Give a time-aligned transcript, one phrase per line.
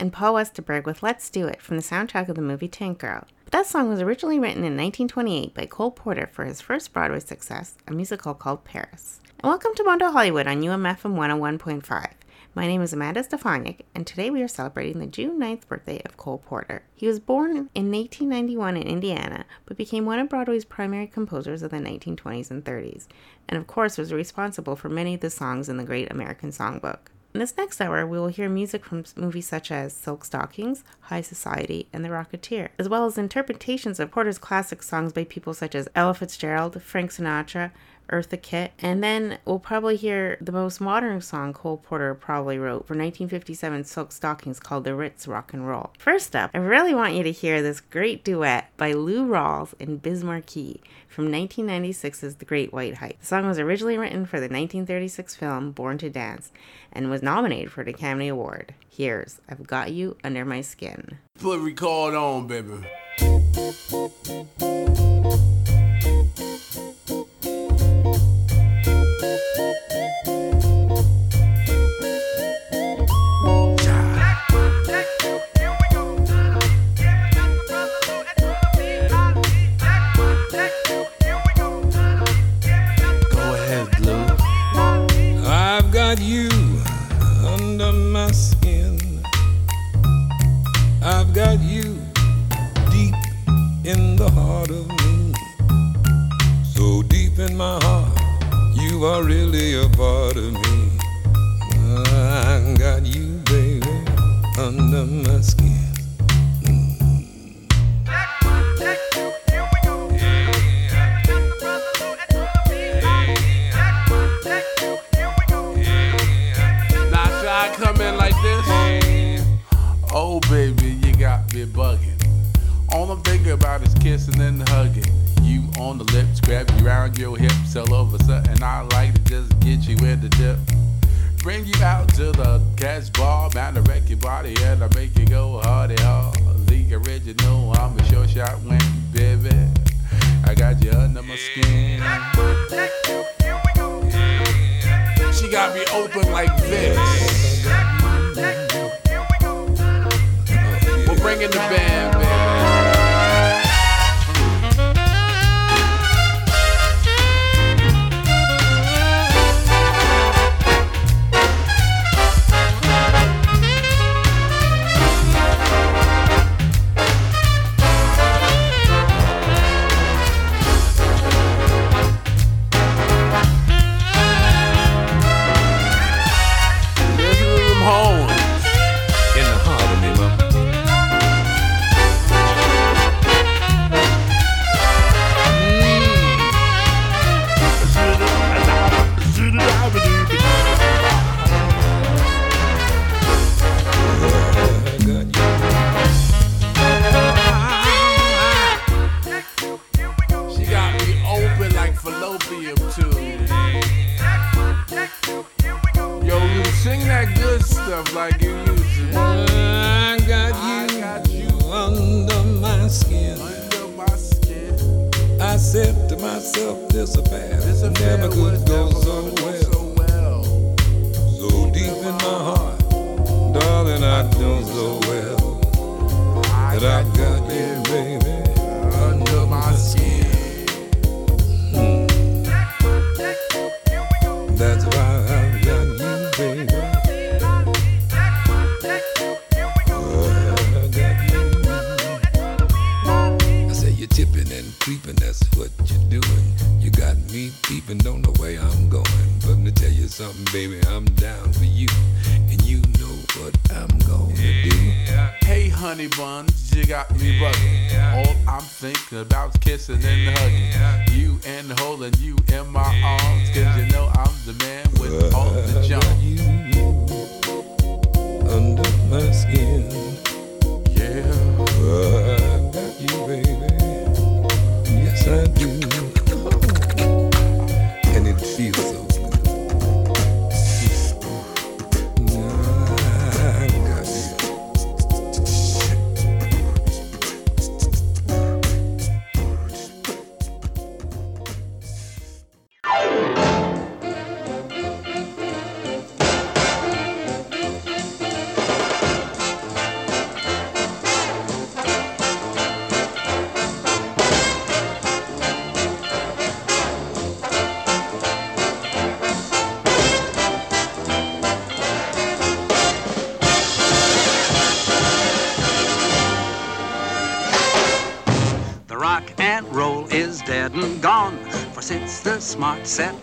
[0.00, 3.26] and Paul Westerberg with Let's Do It from the soundtrack of the movie Tank Girl.
[3.44, 7.20] But that song was originally written in 1928 by Cole Porter for his first Broadway
[7.20, 9.20] success, a musical called Paris.
[9.40, 12.12] And welcome to Mondo Hollywood on UMFM 101.5.
[12.54, 16.16] My name is Amanda Stefanik, and today we are celebrating the June 9th birthday of
[16.16, 16.82] Cole Porter.
[16.94, 21.72] He was born in 1891 in Indiana, but became one of Broadway's primary composers of
[21.72, 23.06] the 1920s and 30s,
[23.48, 27.10] and of course was responsible for many of the songs in the Great American Songbook.
[27.32, 31.20] In this next hour, we will hear music from movies such as Silk Stockings, High
[31.20, 35.76] Society, and The Rocketeer, as well as interpretations of Porter's classic songs by people such
[35.76, 37.70] as Ella Fitzgerald, Frank Sinatra,
[38.10, 42.86] Eartha Kitt, and then we'll probably hear the most modern song Cole Porter probably wrote
[42.86, 45.90] for 1957 Silk Stockings called The Ritz Rock and Roll.
[45.98, 50.02] First up, I really want you to hear this great duet by Lou Rawls and
[50.02, 53.20] Biz Markie from 1996's The Great White Hype.
[53.20, 56.52] The song was originally written for the 1936 film Born to Dance
[56.92, 58.74] and was nominated for the Academy Award.
[58.88, 61.18] Here's I've Got You Under My Skin.
[61.38, 62.86] Put record on, baby.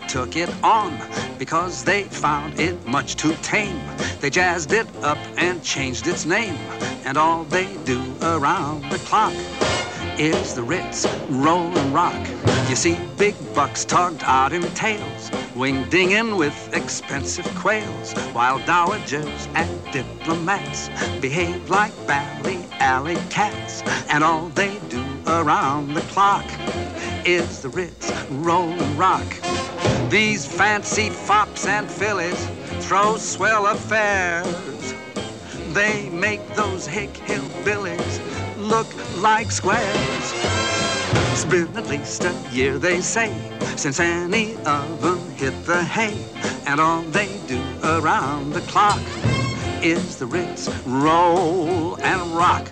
[0.08, 0.98] Took it on,
[1.38, 3.82] because they found it much too tame,
[4.20, 6.56] they jazzed it up and changed its name.
[7.06, 9.34] And all they do around the clock
[10.18, 12.28] is the Ritz roll and rock.
[12.70, 19.48] You see big bucks tugged out in tails, wing dinging with expensive quails, while dowagers
[19.56, 20.90] and diplomats
[21.22, 23.84] behave like bally alley cats.
[24.10, 26.46] And all they do around the clock
[27.26, 29.67] is the Ritz roll and rock.
[30.10, 32.48] These fancy fops and fillies
[32.86, 34.94] throw swell affairs.
[35.74, 38.22] They make those hick hillbillies
[38.58, 38.88] look
[39.22, 40.34] like squares.
[41.34, 43.36] It's been at least a year, they say,
[43.76, 46.18] since any of them hit the hay.
[46.66, 49.02] And all they do around the clock
[49.84, 52.72] is the Ritz roll and rock.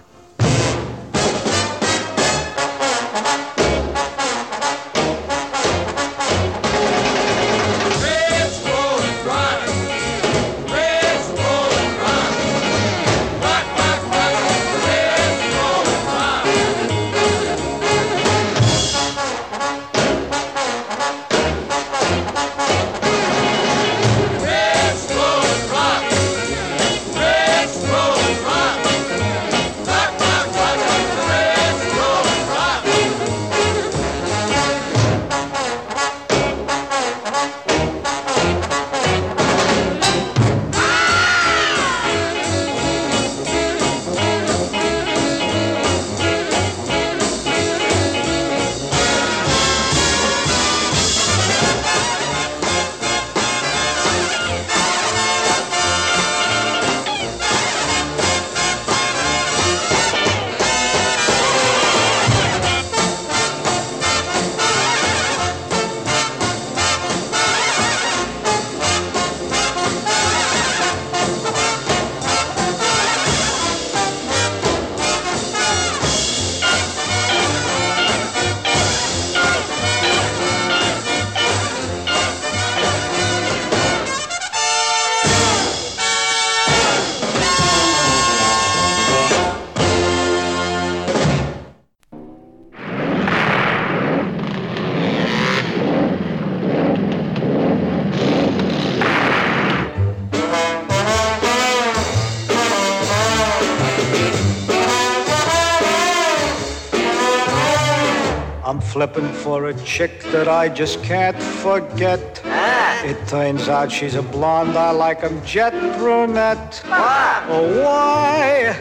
[108.96, 111.36] Flipping for a chick that I just can't
[111.66, 112.42] forget.
[112.46, 113.04] Ah.
[113.04, 116.82] It turns out she's a blonde, I like 'em jet brunette.
[116.88, 118.74] Oh, why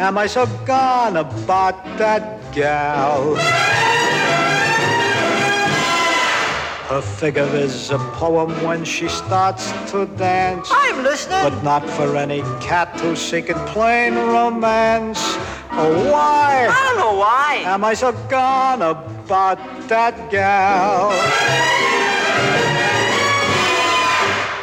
[0.00, 3.36] am I so gone about that gal?
[6.90, 10.68] Her figure is a poem when she starts to dance.
[10.72, 11.42] I'm listening.
[11.48, 15.22] But not for any cat who's seeking plain romance.
[15.76, 17.62] Oh, why I don't know why.
[17.64, 21.10] am I so gone about that gal?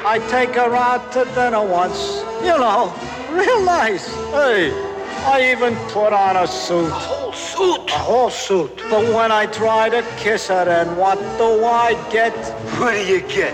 [0.07, 2.93] I take her out to dinner once, you know,
[3.29, 4.07] real nice.
[4.31, 4.71] Hey,
[5.25, 6.87] I even put on a suit.
[6.87, 7.89] A whole suit.
[7.89, 8.81] A whole suit.
[8.89, 12.33] But when I try to kiss her, then what do I get?
[12.79, 13.53] What do you get?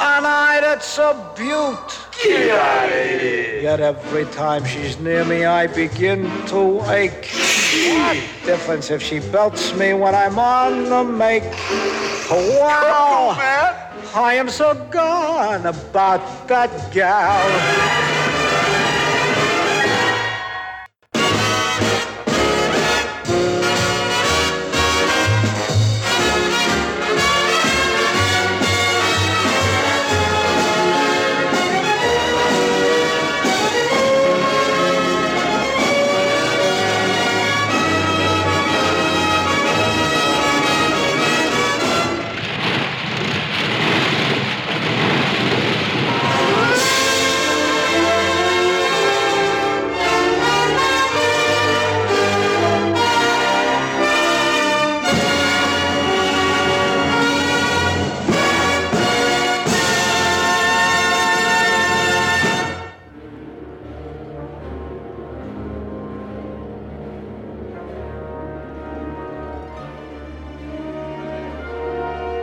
[0.00, 1.98] An eye that's a beaut.
[2.22, 3.60] Get out of here.
[3.60, 7.30] Yet every time she's near me, I begin to ache.
[7.32, 11.44] What difference if she belts me when I'm on the make?
[12.30, 13.36] Wow!
[14.14, 18.21] I am so gone about that gal.，Anything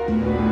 [0.09, 0.48] goes。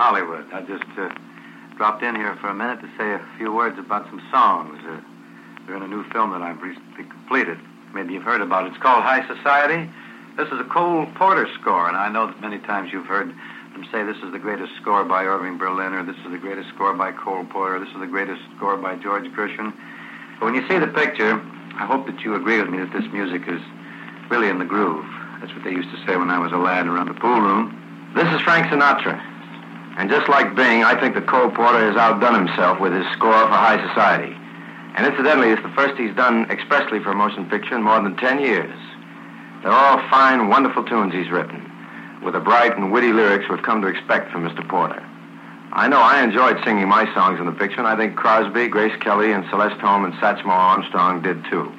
[0.00, 0.46] Hollywood.
[0.50, 1.12] I just uh,
[1.76, 4.80] dropped in here for a minute to say a few words about some songs.
[4.88, 4.98] Uh,
[5.66, 7.58] they're in a new film that I've recently completed.
[7.92, 8.72] Maybe you've heard about it.
[8.72, 9.92] It's called High Society.
[10.38, 13.84] This is a Cole Porter score, and I know that many times you've heard them
[13.92, 16.94] say this is the greatest score by Irving Berlin, or this is the greatest score
[16.94, 19.70] by Cole Porter, or this is the greatest score by George Gershwin.
[20.40, 21.36] But when you see the picture,
[21.76, 23.60] I hope that you agree with me that this music is
[24.30, 25.04] really in the groove.
[25.44, 27.76] That's what they used to say when I was a lad around the pool room.
[28.16, 29.29] This is Frank Sinatra.
[30.00, 33.36] And just like Bing, I think that Cole Porter has outdone himself with his score
[33.36, 34.32] for High Society.
[34.96, 38.16] And incidentally, it's the first he's done expressly for a motion picture in more than
[38.16, 38.72] 10 years.
[39.60, 41.68] They're all fine, wonderful tunes he's written,
[42.24, 44.66] with the bright and witty lyrics we've come to expect from Mr.
[44.66, 45.04] Porter.
[45.76, 48.96] I know I enjoyed singing my songs in the picture, and I think Crosby, Grace
[49.02, 51.70] Kelly, and Celeste Holm and Satchmo Armstrong did too.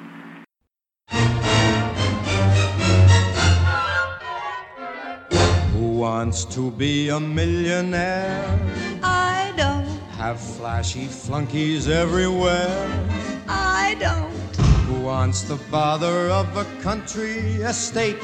[5.82, 8.56] Who wants to be a millionaire?
[9.02, 9.84] I don't,
[10.16, 12.86] Have flashy flunkies everywhere?
[13.48, 14.30] I don't.
[14.86, 18.22] Who wants the bother of a country estate?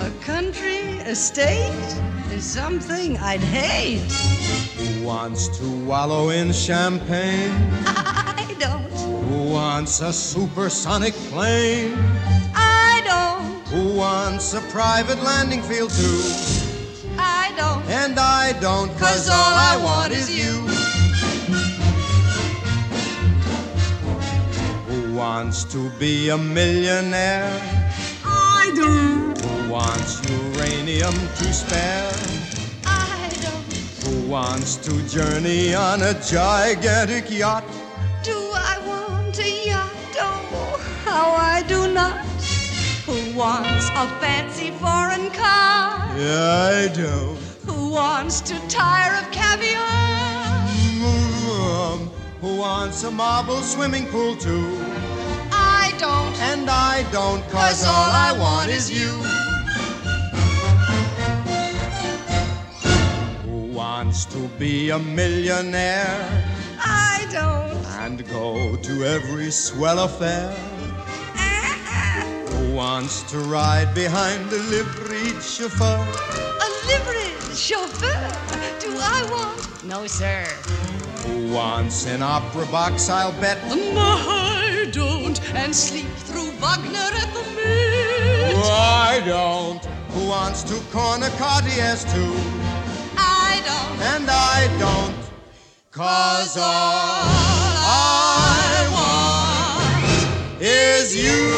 [0.00, 1.92] A country estate
[2.32, 4.10] is something I'd hate.
[4.78, 7.52] Who wants to wallow in champagne?
[7.86, 8.90] I don't,
[9.28, 11.98] Who wants a supersonic plane?
[12.54, 16.53] I don't, Who wants a private landing field too?
[18.04, 20.52] And I don't, cause Cause all I want is you.
[24.88, 27.48] Who wants to be a millionaire?
[28.22, 32.12] I don't, Who wants uranium to spare?
[32.84, 33.72] I don't.
[34.04, 37.64] Who wants to journey on a gigantic yacht?
[38.22, 40.16] Do I want a yacht?
[40.20, 42.20] Oh, how I do not.
[43.06, 46.12] Who wants a fancy foreign car?
[46.18, 47.38] Yeah, I do.
[47.66, 49.80] Who wants to tire of caviar?
[51.00, 52.08] Mm,
[52.40, 54.66] Who wants a marble swimming pool too?
[55.52, 59.10] I don't, And I don't, cause all I want is you.
[63.44, 66.44] Who wants to be a millionaire
[66.78, 67.84] I don't.
[68.02, 70.50] and go to every swell affair?
[72.50, 76.00] Who wants to ride behind a liveried chauffeur?
[76.66, 77.23] A liveried
[77.54, 78.08] chauffeur?
[78.80, 79.84] Do I want?
[79.84, 80.44] No, sir.
[81.26, 83.58] Who wants an opera box, I'll bet?
[83.68, 85.40] No, I don't.
[85.54, 88.56] And sleep through Wagner at the Met.
[88.66, 89.82] I don't.
[90.12, 92.34] Who wants to corner Cartiers too?
[93.16, 94.00] I don't.
[94.14, 95.14] And I don't.
[95.90, 101.53] Cause all I want is you.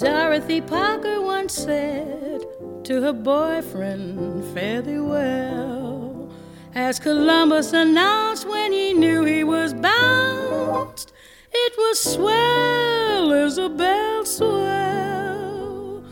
[0.00, 2.46] Dorothy Parker once said
[2.84, 6.32] to her boyfriend, Fare thee well.
[6.74, 11.12] As Columbus announced when he knew he was bounced,
[11.52, 16.02] it was swell, Isabel, swell.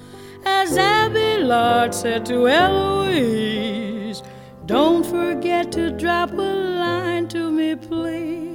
[0.45, 4.23] As Abelard said to Heloise,
[4.67, 8.48] Don't forget to drop a line to me, please.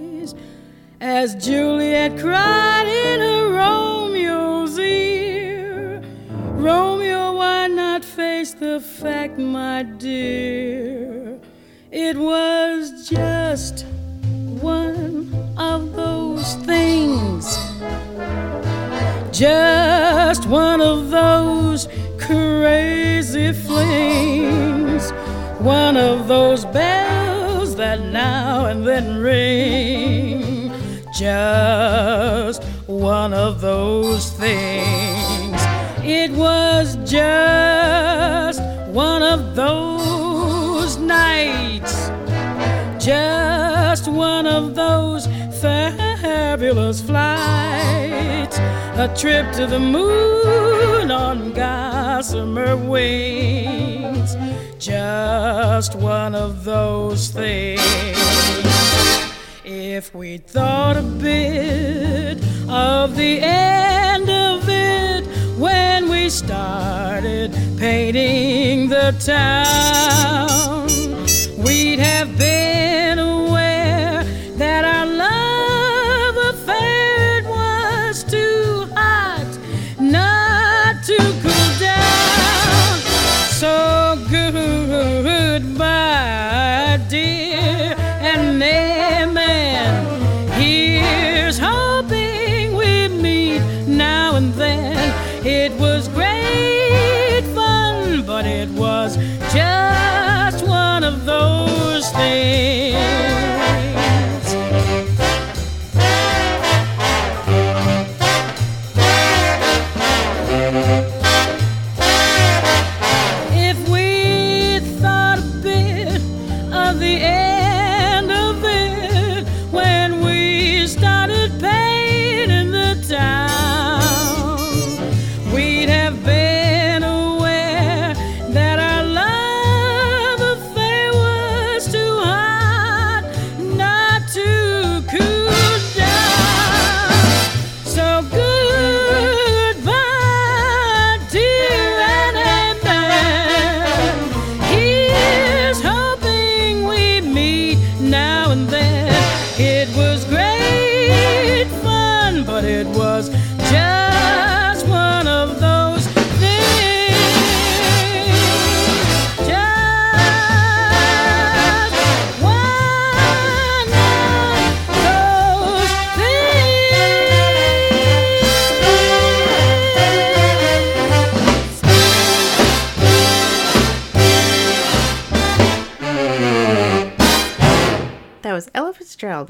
[1.06, 6.02] As Juliet cried in her Romeo's ear,
[6.54, 11.38] Romeo, why not face the fact, my dear?
[11.92, 13.86] It was just
[14.62, 17.54] one of those things.
[19.38, 25.12] Just one of those crazy flings.
[25.60, 30.63] One of those bells that now and then ring.
[31.14, 35.62] Just one of those things.
[36.04, 42.10] It was just one of those nights.
[42.98, 45.28] Just one of those
[45.62, 48.58] fabulous flights.
[48.58, 54.36] A trip to the moon on gossamer wings.
[54.80, 58.23] Just one of those things.
[59.66, 65.26] If we thought a bit of the end of it
[65.58, 70.83] when we started painting the town,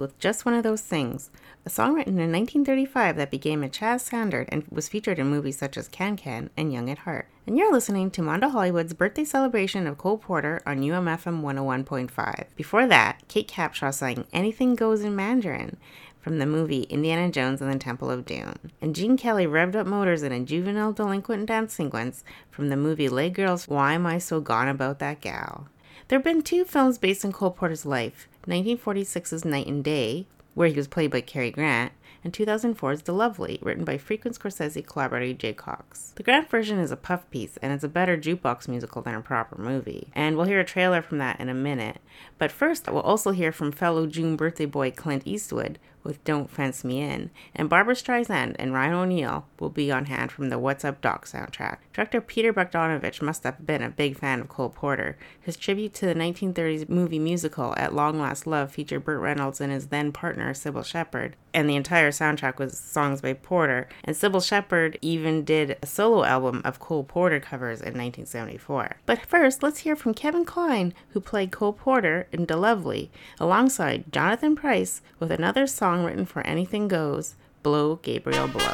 [0.04, 1.32] with Just One of Those Things,
[1.66, 5.58] a song written in 1935 that became a jazz standard and was featured in movies
[5.58, 7.30] such as Can Can and Young at Heart.
[7.48, 12.46] And you're listening to Mondo Hollywood's birthday celebration of Cole Porter on UMFM 101.5.
[12.58, 15.78] Before that, Kate Capshaw sang Anything Goes in Mandarin
[16.20, 18.56] from the movie Indiana Jones and the Temple of Doom.
[18.82, 23.08] And Gene Kelly revved up motors in a juvenile delinquent dance sequence from the movie
[23.08, 25.70] Les Girls Why Am I So Gone About That Gal?
[26.10, 30.68] There have been two films based on Cole Porter's life 1946's Night and Day, where
[30.68, 35.54] he was played by Cary Grant, and 2004's De-Lovely, written by frequent Scorsese collaborator Jay
[35.54, 36.14] Cocks.
[36.16, 39.22] The Grant version is a puff piece, and it's a better jukebox musical than a
[39.22, 40.08] proper movie.
[40.14, 42.00] And we'll hear a trailer from that in a minute.
[42.38, 46.84] But first, we'll also hear from fellow June birthday boy Clint Eastwood with Don't Fence
[46.84, 50.86] Me In, and Barbra Streisand and Ryan O'Neal will be on hand from the What's
[50.86, 51.78] Up Doc soundtrack.
[51.94, 55.18] Director Peter Bogdanovich must have been a big fan of Cole Porter.
[55.40, 59.72] His tribute to the 1930s movie musical At Long Last Love featured Burt Reynolds and
[59.72, 63.88] his then partner Cybill Shepherd, and the entire soundtrack was songs by Porter.
[64.04, 68.98] And Cybill Shepherd even did a solo album of Cole Porter covers in 1974.
[69.06, 74.56] But first, let's hear from Kevin Kline, who played Cole Porter in De-Lovely, alongside Jonathan
[74.56, 78.74] Pryce with another song written for Anything Goes, Blow Gabriel Blow.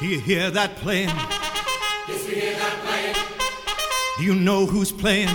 [0.00, 1.08] Do you hear that playing?
[1.08, 3.14] Yes, we hear that playing.
[4.18, 5.26] Do you know who's playing?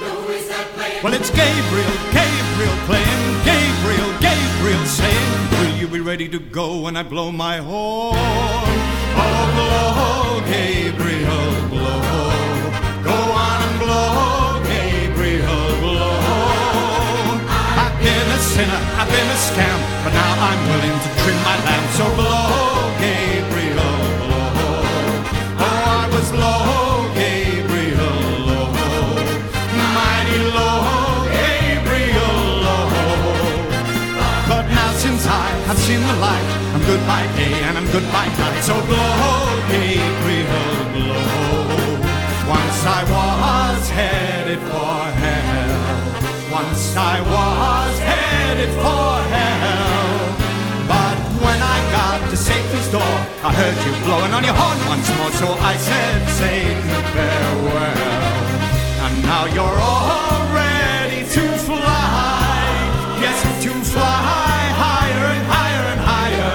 [0.00, 1.02] No, who is that playing?
[1.02, 6.96] Well, it's Gabriel, Gabriel playing, Gabriel, Gabriel saying, Will you be ready to go when
[6.96, 8.16] I blow my horn?
[8.18, 12.00] Oh, blow, Gabriel, blow.
[13.04, 16.20] Go on and blow, Gabriel, blow.
[17.48, 18.95] I've been a sinner, I've been a
[19.36, 21.86] scam, but now I'm willing to trim my lamp.
[21.98, 24.64] So blow, Gabriel, blow.
[25.60, 28.16] Oh, I was low, Gabriel,
[28.48, 28.68] low.
[29.96, 32.88] Mighty low, Gabriel, low.
[34.48, 38.06] But now since I have seen the light, I'm good by day and I'm good
[38.16, 38.60] by night.
[38.64, 41.46] So blow, Gabriel, blow.
[42.48, 45.76] Once I was headed for hell.
[46.50, 48.35] Once I was headed
[48.78, 50.14] for hell.
[50.86, 55.08] But when I got to Satan's door, I heard you blowing on your horn once
[55.18, 55.32] more.
[55.40, 58.36] So I said, Satan, farewell.
[59.04, 62.62] And now you're all ready to fly.
[63.24, 66.54] Yes, to fly higher and higher and higher.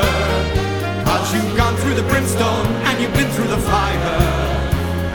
[1.32, 4.20] You've gone through the brimstone and you've been through the fire.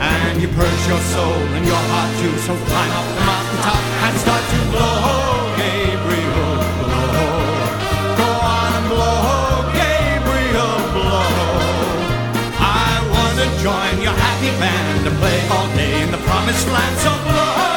[0.01, 2.33] And you purge your soul and your heart too.
[2.45, 5.46] So climb up the mountaintop and start to blow,
[13.63, 16.97] join your happy band and play all day in the promised land.
[16.99, 17.76] So blow,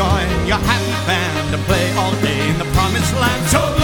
[0.00, 3.42] join your happy band and play all day in the promised land.
[3.52, 3.79] So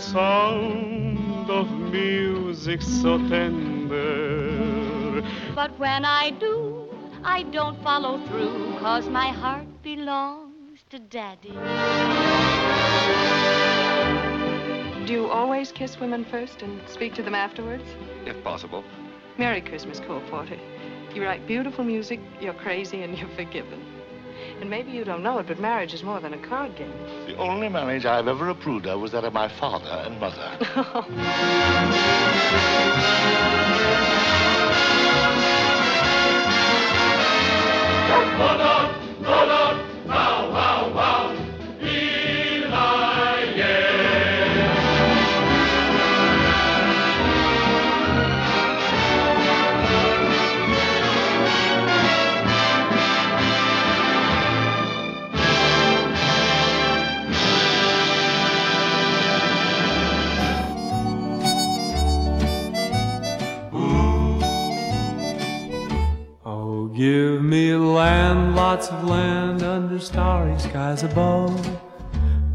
[0.00, 5.22] sound of music so tender.
[5.54, 6.88] But when I do,
[7.22, 11.52] I don't follow through, cause my heart belongs to Daddy.
[15.06, 17.84] Do you always kiss women first and speak to them afterwards?
[18.24, 18.84] If possible.
[19.38, 20.58] Merry Christmas, Cole Porter.
[21.14, 23.84] You write beautiful music, you're crazy, and you're forgiven.
[24.60, 26.92] And maybe you don't know it, but marriage is more than a card game.
[27.26, 30.58] The only marriage I've ever approved of was that of my father and mother.
[38.42, 38.89] Oh,
[68.70, 71.60] lots of land under starry skies above.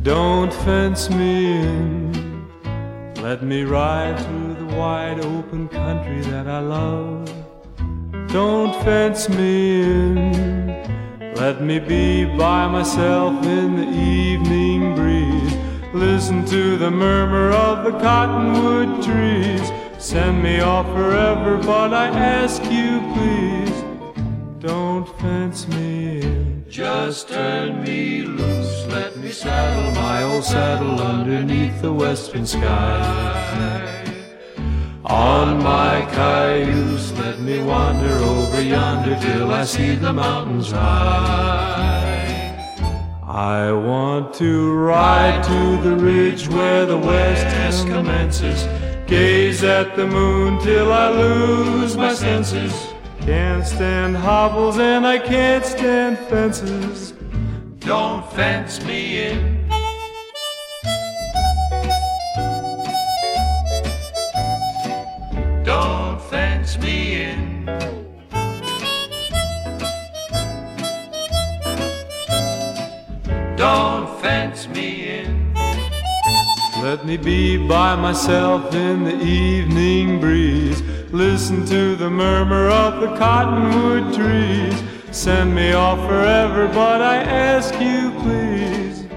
[0.01, 2.47] Don't fence me in.
[3.15, 7.29] Let me ride through the wide open country that I love.
[8.29, 11.33] Don't fence me in.
[11.35, 15.53] Let me be by myself in the evening breeze.
[15.93, 19.69] Listen to the murmur of the cottonwood trees.
[19.97, 23.74] Send me off forever, but I ask you, please,
[24.65, 26.65] don't fence me in.
[26.67, 34.01] Just turn me loose, let me saddle my old saddle underneath the western sky.
[35.05, 42.01] On my cayuse, let me wander over yonder till I see the mountains rise.
[43.21, 48.67] I want to ride to the ridge where the west commences.
[49.05, 52.94] Gaze at the moon till I lose my senses.
[53.25, 57.13] Can't stand hobbles and I can't stand fences.
[57.79, 59.67] Don't fence me in.
[65.63, 67.65] Don't fence me in.
[73.57, 75.53] Don't fence me in.
[76.83, 80.83] Let me be by myself in the evening breeze.
[81.15, 84.83] Listen to the murmur of the cottonwood trees.
[85.11, 89.07] Send me off forever, but I ask you, please.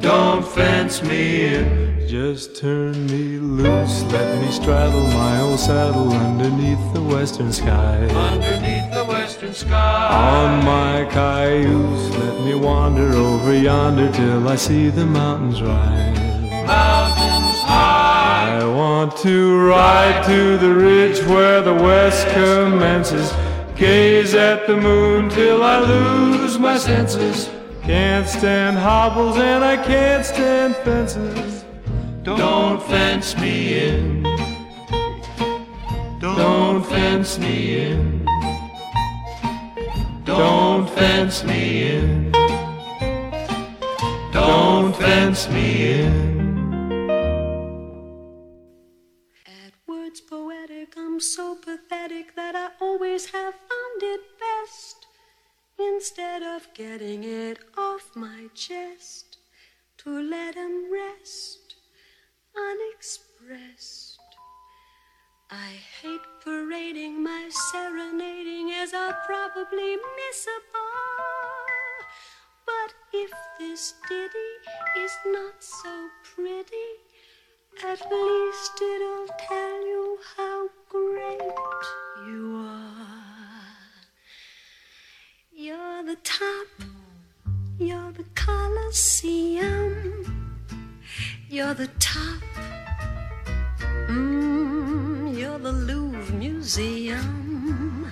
[0.00, 2.08] Don't fence me in.
[2.08, 7.98] Just turn me loose, let me straddle my old saddle underneath the western sky.
[8.06, 10.08] Underneath the western sky.
[10.38, 16.33] On my cayuse, let me wander over yonder till I see the mountains rise.
[18.74, 23.32] Want to ride to the ridge where the west commences.
[23.76, 27.48] Gaze at the moon till I lose my senses.
[27.82, 31.64] Can't stand hobbles and I can't stand fences.
[32.24, 34.22] Don't fence me in.
[36.18, 38.26] Don't fence me in.
[40.24, 42.32] Don't fence me in.
[44.32, 46.33] Don't fence me in.
[51.14, 55.06] I'm so pathetic that I always have found it best,
[55.78, 59.36] instead of getting it off my chest,
[59.98, 61.76] to let 'em rest
[62.56, 64.18] unexpressed.
[65.52, 71.66] I hate parading my serenading as I'll probably miss a bar.
[72.66, 74.52] But if this ditty
[74.96, 76.90] is not so pretty,
[77.82, 81.40] at least it'll tell you how great
[82.26, 83.64] you are.
[85.52, 86.66] You're the top,
[87.78, 90.24] you're the Colosseum.
[91.48, 92.42] You're the top.
[94.08, 98.10] Mm, you're the Louvre Museum.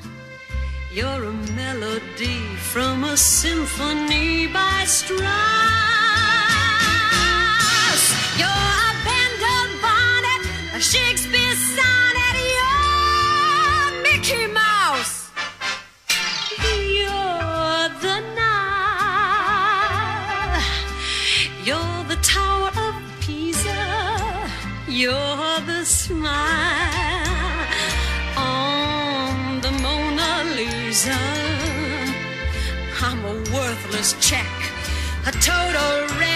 [0.93, 2.41] You're a melody
[2.73, 5.92] from a symphony by Strauss.
[10.83, 12.37] Bonnet, a Shakespeare sonnet.
[12.59, 15.31] You're Mickey Mouse.
[16.61, 18.63] You're the Nile.
[21.65, 24.51] You're the Tower of Pisa.
[24.89, 26.27] You're the smile
[28.37, 31.19] on the Mona Lisa.
[33.05, 34.47] I'm a worthless check,
[35.27, 36.32] a total wreck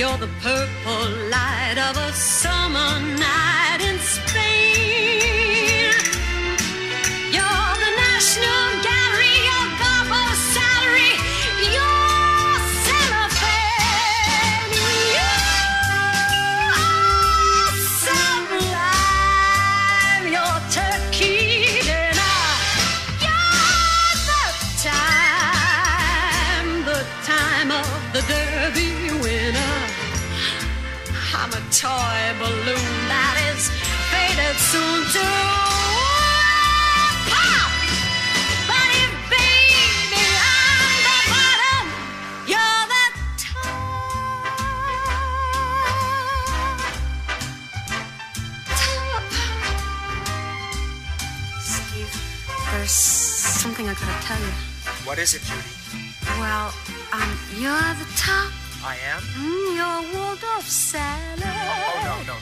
[0.00, 3.59] You're the purple light of a summer night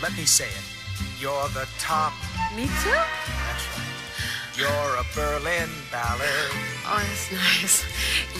[0.08, 0.64] let me say it.
[1.20, 2.14] You're the top.
[2.56, 2.96] Me too?
[2.96, 4.56] That's right.
[4.56, 6.48] You're a Berlin ballad.
[6.88, 7.84] Oh, that's nice.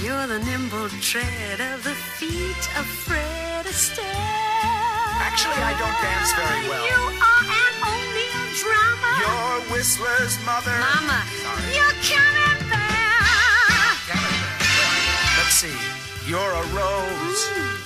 [0.02, 4.00] You're the nimble tread of the feet of Fred Astaire.
[5.20, 6.88] Actually, I don't dance very well.
[6.88, 9.12] You are an O'Neill drama.
[9.20, 10.72] You're Whistler's mother.
[10.72, 11.76] Mama, Sorry.
[11.76, 14.09] you're coming camembert.
[15.36, 15.76] Let's see.
[16.24, 17.40] You're a rose.
[17.45, 17.78] Mm, sweet.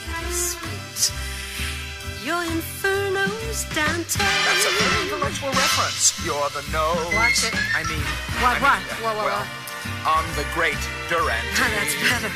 [2.24, 4.22] You're Inferno's Dante.
[4.22, 6.14] That's a very intellectual reference.
[6.24, 7.12] You're the nose.
[7.14, 7.54] Watch it.
[7.74, 7.98] I mean,
[8.38, 8.78] What, I what?
[8.78, 9.48] mean, uh, What, what, well, what?
[10.06, 10.78] on the great
[11.10, 11.42] Durante.
[11.58, 12.30] That's better.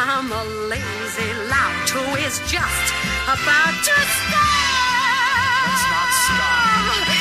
[0.00, 2.86] I'm a lazy lout who is just
[3.28, 5.68] about to stop.
[5.68, 7.13] Let's not stop.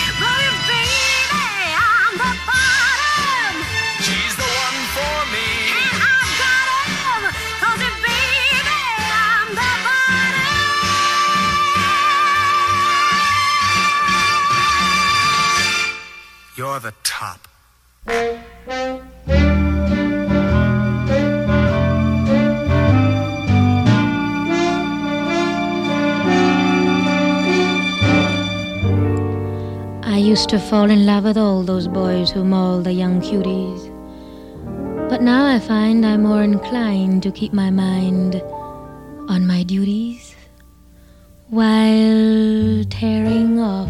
[16.55, 17.47] You're the top.
[18.05, 18.39] I
[30.17, 33.89] used to fall in love with all those boys who maul the young cuties.
[35.09, 38.35] But now I find I'm more inclined to keep my mind
[39.27, 40.35] on my duties
[41.49, 43.89] while tearing off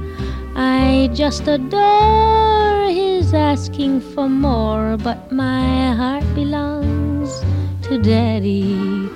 [0.63, 7.31] I just adore his asking for more, but my heart belongs
[7.85, 9.09] to Daddy.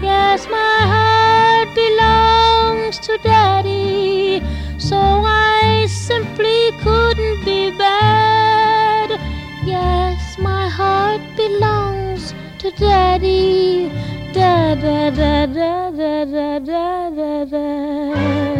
[0.00, 4.40] Yes, my heart belongs to Daddy,
[4.78, 9.20] so I simply couldn't be bad.
[9.64, 13.90] Yes, my heart belongs to Daddy.
[14.32, 17.44] Da da da da da da da da.
[17.44, 18.56] da.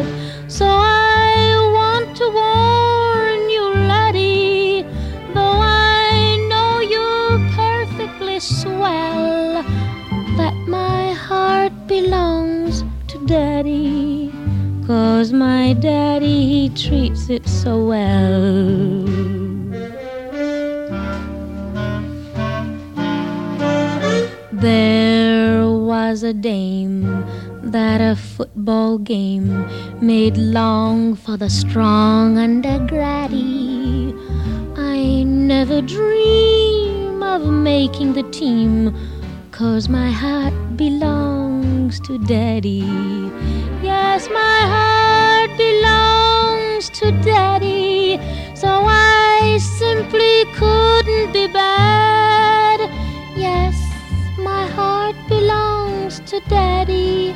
[0.48, 1.15] So I
[2.32, 4.82] warn you, laddie,
[5.34, 9.62] though I know you're perfectly swell,
[10.36, 14.32] that my heart belongs to daddy.
[14.86, 19.04] Cause my daddy, he treats it so well.
[24.52, 25.05] There
[26.16, 27.02] was a dame
[27.62, 29.50] that a football game
[30.00, 34.14] made long for the strong gratty.
[34.78, 38.96] I never dream of making the team,
[39.50, 42.88] cause my heart belongs to daddy.
[43.82, 48.18] Yes, my heart belongs to daddy,
[48.54, 52.80] so I simply couldn't be bad.
[53.36, 53.74] Yes,
[54.38, 57.34] my heart belongs to daddy.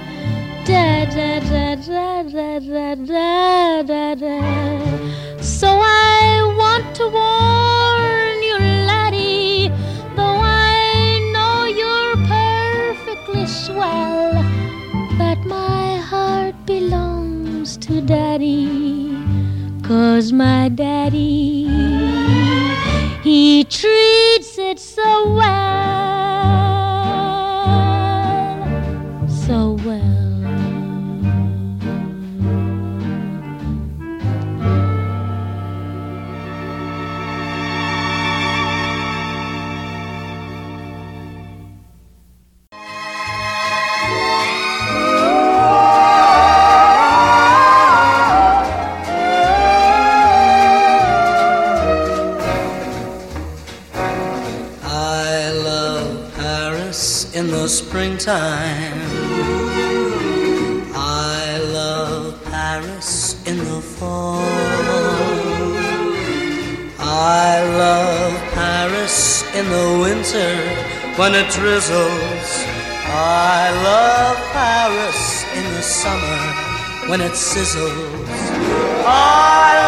[0.64, 4.40] Da da da da da da da da da.
[5.42, 9.68] So I want to warn you, laddie,
[10.14, 14.34] though I know you're perfectly swell,
[15.18, 18.68] that my heart belongs to daddy.
[19.82, 21.66] Cause my daddy,
[23.24, 26.59] he treats it so well,
[58.30, 59.00] springtime.
[60.94, 64.40] I love Paris in the fall.
[66.98, 70.52] I love Paris in the winter
[71.18, 72.50] when it drizzles.
[73.12, 76.40] I love Paris in the summer
[77.10, 78.28] when it sizzles.
[79.06, 79.79] I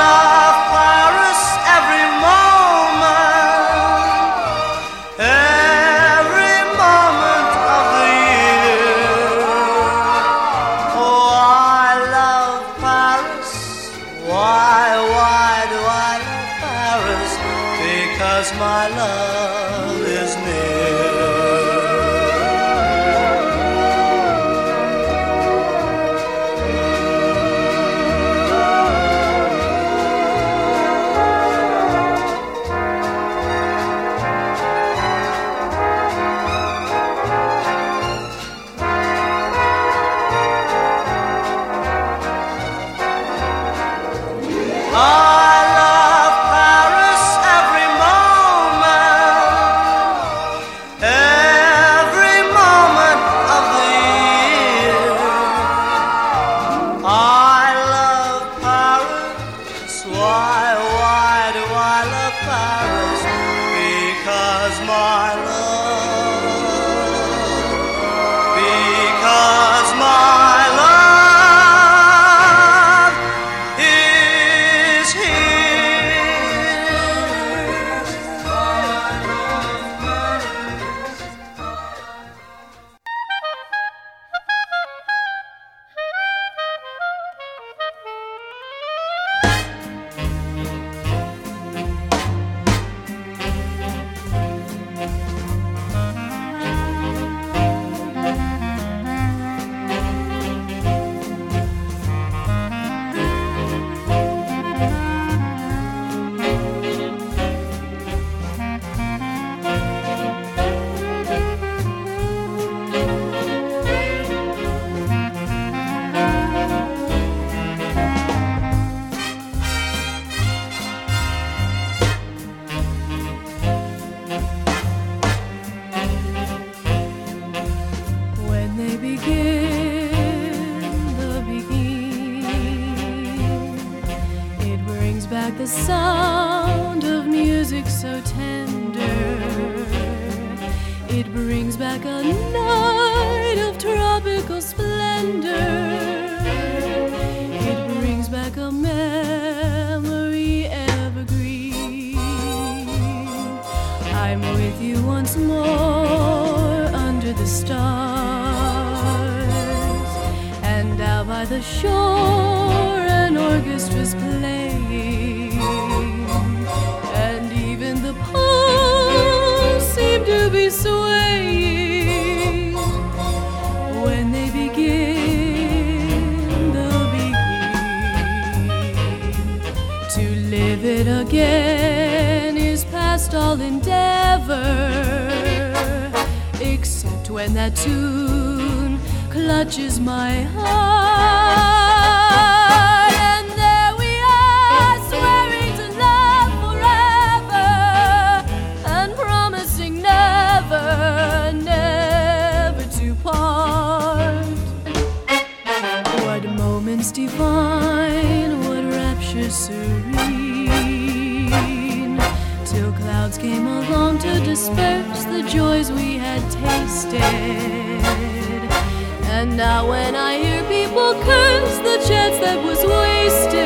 [219.43, 223.61] And now when I hear people curse the chance that was wasted,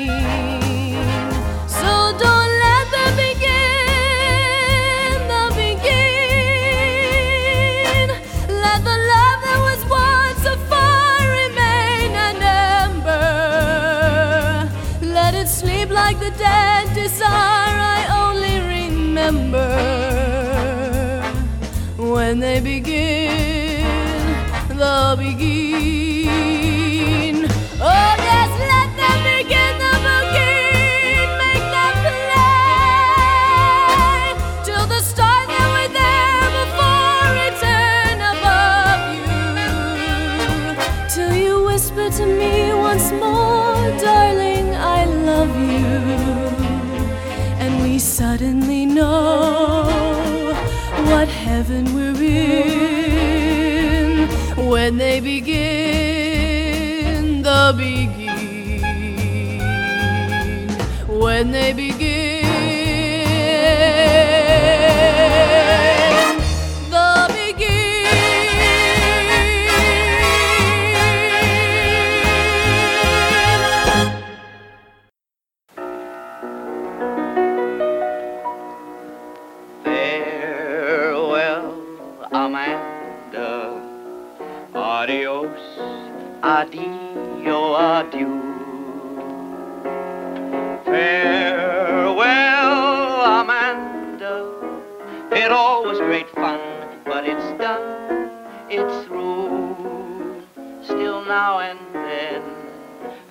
[22.33, 23.85] When they begin,
[24.69, 26.22] the beguine.
[55.23, 55.52] When
[101.33, 102.43] now and then,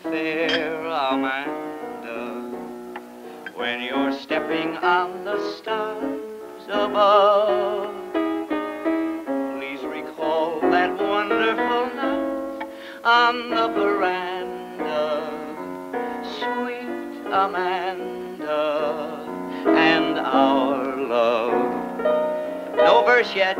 [0.01, 2.49] fair Amanda,
[3.53, 7.93] when you're stepping on the stars above.
[9.55, 12.67] Please recall that wonderful night
[13.03, 15.05] on the veranda,
[16.39, 18.65] sweet Amanda,
[19.67, 22.75] and our love.
[22.77, 23.59] No verse yet.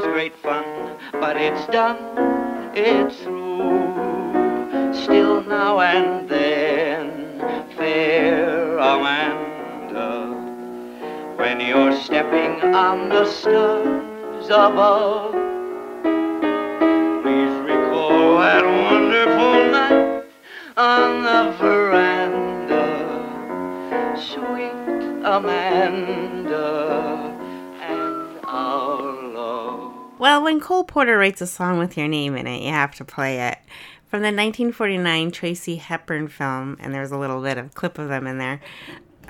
[0.00, 0.64] Was great fun,
[1.12, 1.98] but it's done,
[2.74, 4.94] it's through.
[4.94, 7.38] Still now and then,
[7.76, 10.32] fair Amanda,
[11.36, 15.32] when you're stepping on the stars above.
[17.22, 20.24] Please recall that wonderful night
[20.76, 22.86] on the veranda,
[24.16, 26.39] sweet Amanda,
[30.20, 33.06] Well, when Cole Porter writes a song with your name in it, you have to
[33.06, 33.56] play it.
[34.08, 38.26] From the 1949 Tracy Hepburn film, and there's a little bit of clip of them
[38.26, 38.60] in there.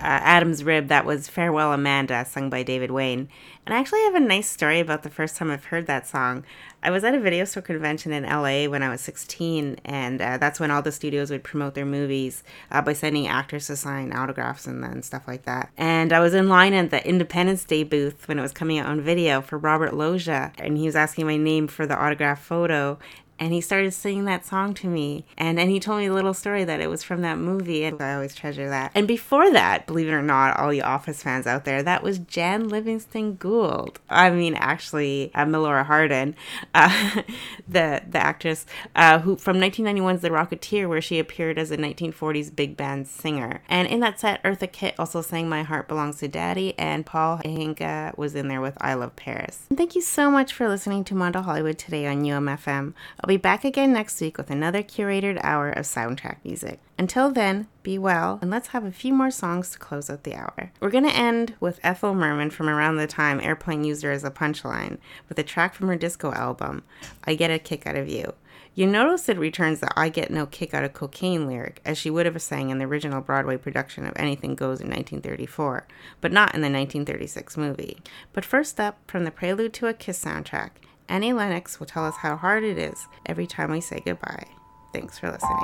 [0.01, 3.28] Uh, Adam's Rib, that was Farewell Amanda, sung by David Wayne.
[3.66, 6.42] And I actually have a nice story about the first time I've heard that song.
[6.82, 10.38] I was at a video store convention in LA when I was 16, and uh,
[10.38, 14.14] that's when all the studios would promote their movies uh, by sending actors to sign
[14.14, 15.68] autographs and, then stuff like that.
[15.76, 18.86] And I was in line at the Independence Day booth when it was coming out
[18.86, 22.98] on video for Robert Loggia, and he was asking my name for the autograph photo.
[23.41, 25.24] And he started singing that song to me.
[25.38, 27.84] And, and he told me a little story that it was from that movie.
[27.84, 28.93] And I always treasure that.
[28.95, 32.18] And before that, believe it or not, all you Office fans out there, that was
[32.18, 33.99] Jan Levinson Gould.
[34.11, 36.36] I mean, actually, uh, Melora Hardin,
[36.74, 37.22] uh,
[37.66, 42.55] the, the actress uh, who from 1991's The Rocketeer, where she appeared as a 1940s
[42.55, 43.62] big band singer.
[43.68, 46.78] And in that set, Eartha Kitt also sang My Heart Belongs to Daddy.
[46.78, 49.64] And Paul Anka was in there with I Love Paris.
[49.70, 52.93] And thank you so much for listening to Mondo Hollywood today on UMFM.
[53.20, 56.81] I'll be back again next week with another curated hour of soundtrack music.
[56.99, 60.35] Until then, be well, and let's have a few more songs to close out the
[60.35, 60.72] hour.
[60.81, 64.24] We're going to end with Ethel Merman from around the time Airplane used her as
[64.24, 66.83] a punchline with a track from her disco album,
[67.22, 68.35] I Get a Kick Out of You.
[68.74, 72.11] You notice it returns the I Get No Kick Out of Cocaine lyric, as she
[72.11, 75.87] would have sang in the original Broadway production of Anything Goes in 1934,
[76.20, 77.99] but not in the 1936 movie.
[78.33, 80.70] But first up, from the Prelude to a Kiss soundtrack,
[81.11, 84.46] Annie Lennox will tell us how hard it is every time we say goodbye.
[84.92, 85.58] Thanks for listening.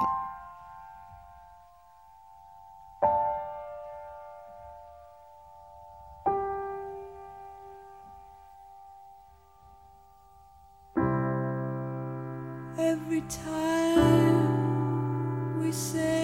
[12.76, 14.40] Every time
[15.62, 16.15] we say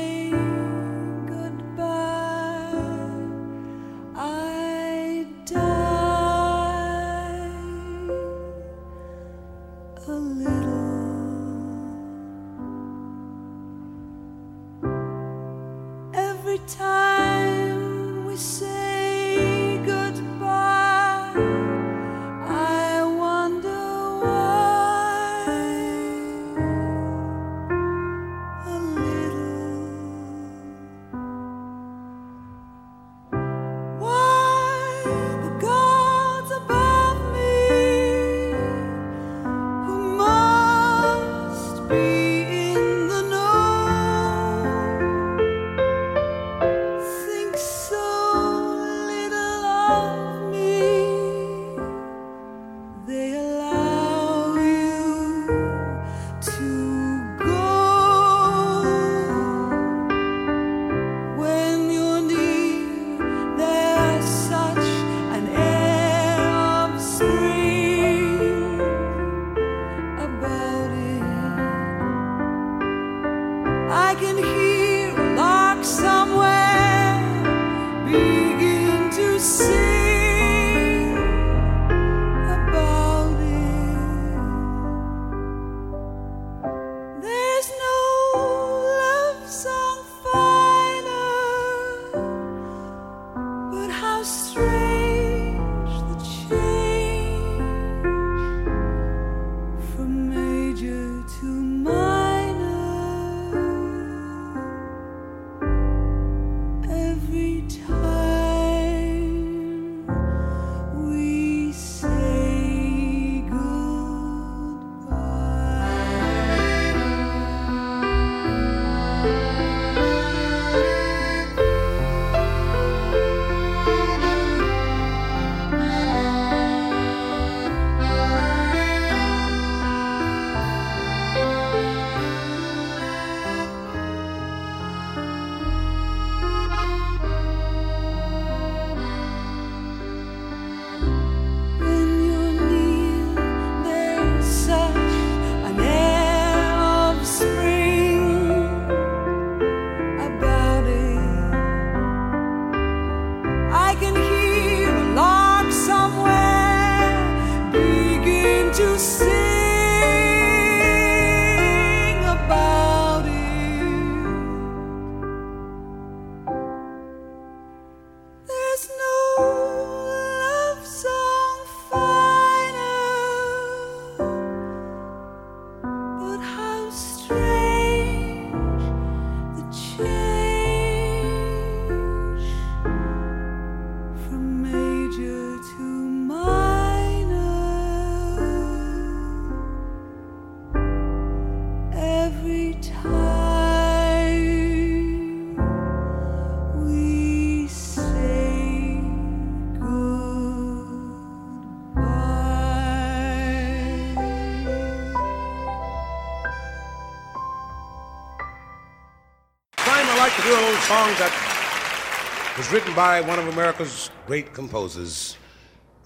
[212.92, 215.36] written by one of America's great composers,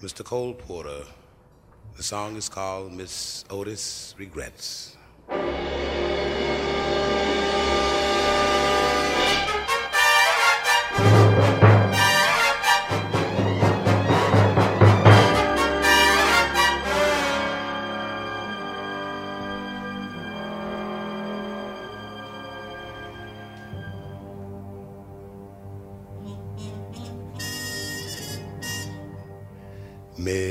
[0.01, 0.23] Mr.
[0.23, 1.03] Cole Porter.
[1.97, 4.95] The song is called Miss Otis Regrets.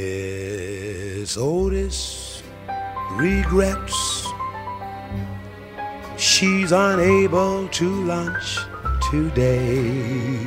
[0.07, 2.43] Miss Otis
[3.13, 4.27] regrets
[6.17, 8.59] She's unable to lunch
[9.11, 10.39] today.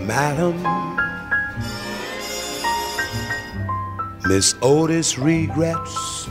[0.00, 0.56] Madam,
[4.26, 6.28] Miss Otis regrets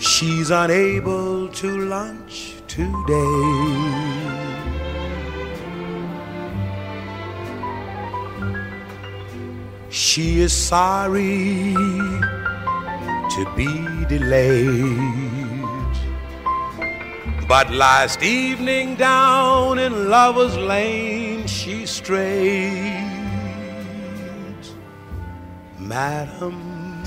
[0.00, 4.17] she's unable to lunch today.
[10.18, 11.74] She is sorry
[13.34, 13.70] to be
[14.08, 14.98] delayed.
[17.46, 23.04] But last evening down in Lover's Lane she strayed.
[25.78, 27.00] Madam,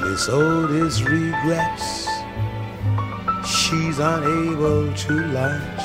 [0.00, 2.06] Miss Otis regrets
[3.44, 5.82] she's unable to lunch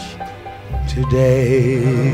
[0.88, 2.14] today.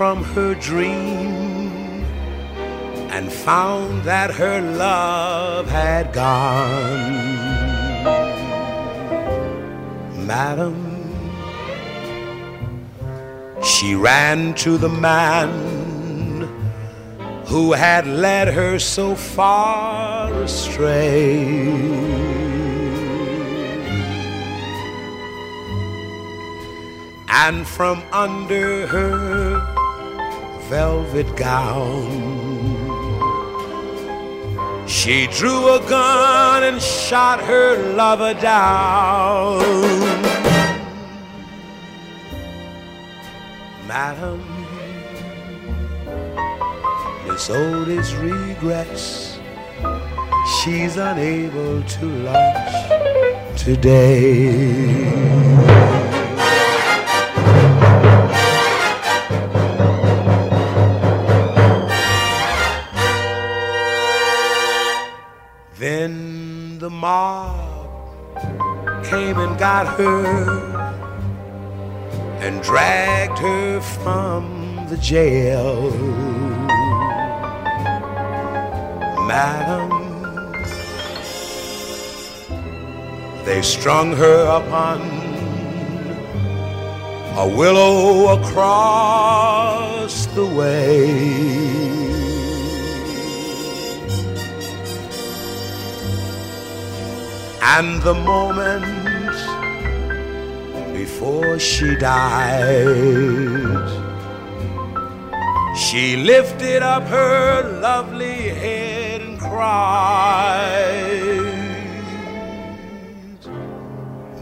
[0.00, 2.06] From her dream
[3.12, 7.12] and found that her love had gone,
[10.26, 10.74] Madam,
[13.62, 15.50] she ran to the man
[17.44, 21.60] who had led her so far astray.
[27.32, 29.79] and from under her
[30.70, 32.40] velvet gown
[34.90, 39.60] she drew a gun and shot her lover down.
[43.86, 44.40] Madam,
[47.26, 49.38] Miss Otis regrets
[50.58, 55.10] she's unable to lunch today.
[67.00, 67.96] Mob
[69.02, 70.92] came and got her
[72.40, 75.90] and dragged her from the jail.
[79.26, 79.88] Madam,
[83.46, 85.00] they strung her upon
[87.38, 91.79] a willow across the way.
[97.62, 98.84] And the moment
[100.92, 103.88] before she died,
[105.76, 110.70] she lifted up her lovely head and cried,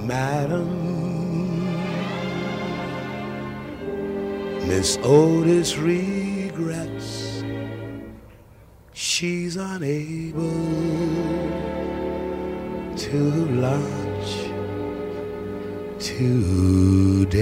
[0.01, 0.69] Madam,
[4.67, 7.43] Miss Otis regrets
[8.93, 11.09] she's unable
[13.11, 13.17] to
[13.57, 14.33] lunch
[15.99, 17.39] today.